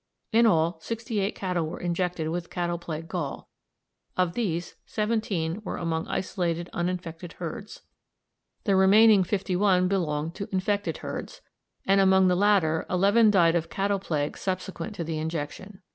[0.31, 3.49] In all sixty eight cattle were injected with cattle plague gall.
[4.17, 7.83] Of these, seventeen were among isolated uninfected herds;
[8.63, 11.41] the remaining fifty one belonged to infected herds,
[11.85, 15.83] and among the latter eleven died of cattle plague subsequent to the injection."